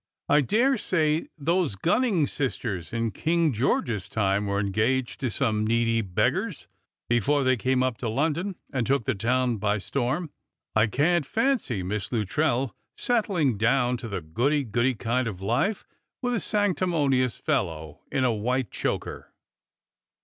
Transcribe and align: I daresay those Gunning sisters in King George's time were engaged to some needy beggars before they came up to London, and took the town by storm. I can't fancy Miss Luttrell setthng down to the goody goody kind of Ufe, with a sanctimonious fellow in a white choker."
I 0.27 0.41
daresay 0.41 1.27
those 1.37 1.75
Gunning 1.75 2.25
sisters 2.25 2.91
in 2.91 3.11
King 3.11 3.53
George's 3.53 4.09
time 4.09 4.47
were 4.47 4.59
engaged 4.59 5.19
to 5.19 5.29
some 5.29 5.63
needy 5.63 6.01
beggars 6.01 6.65
before 7.07 7.43
they 7.43 7.55
came 7.55 7.83
up 7.83 7.99
to 7.99 8.09
London, 8.09 8.55
and 8.73 8.87
took 8.87 9.05
the 9.05 9.13
town 9.13 9.57
by 9.57 9.77
storm. 9.77 10.31
I 10.75 10.87
can't 10.87 11.23
fancy 11.23 11.83
Miss 11.83 12.11
Luttrell 12.11 12.75
setthng 12.97 13.59
down 13.59 13.95
to 13.97 14.07
the 14.07 14.21
goody 14.21 14.63
goody 14.63 14.95
kind 14.95 15.27
of 15.27 15.37
Ufe, 15.37 15.83
with 16.23 16.33
a 16.33 16.39
sanctimonious 16.39 17.37
fellow 17.37 18.01
in 18.11 18.23
a 18.23 18.33
white 18.33 18.71
choker." 18.71 19.31